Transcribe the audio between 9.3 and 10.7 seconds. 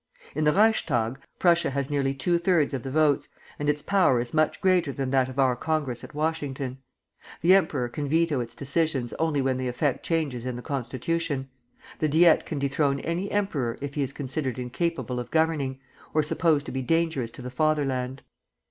when they affect changes in the